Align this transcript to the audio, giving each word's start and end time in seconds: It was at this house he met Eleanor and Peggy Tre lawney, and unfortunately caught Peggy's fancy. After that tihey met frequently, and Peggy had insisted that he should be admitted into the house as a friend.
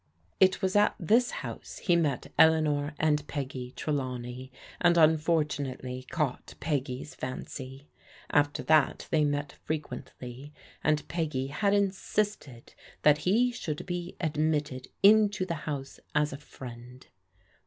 It 0.39 0.63
was 0.63 0.75
at 0.75 0.95
this 0.99 1.29
house 1.29 1.77
he 1.77 1.95
met 1.95 2.31
Eleanor 2.39 2.95
and 2.99 3.27
Peggy 3.27 3.69
Tre 3.75 3.93
lawney, 3.93 4.49
and 4.79 4.97
unfortunately 4.97 6.07
caught 6.09 6.55
Peggy's 6.59 7.13
fancy. 7.13 7.87
After 8.31 8.63
that 8.63 9.07
tihey 9.11 9.27
met 9.27 9.51
frequently, 9.63 10.53
and 10.83 11.07
Peggy 11.07 11.47
had 11.49 11.75
insisted 11.75 12.73
that 13.03 13.19
he 13.29 13.51
should 13.51 13.85
be 13.85 14.15
admitted 14.19 14.87
into 15.03 15.45
the 15.45 15.53
house 15.69 15.99
as 16.15 16.33
a 16.33 16.37
friend. 16.39 17.05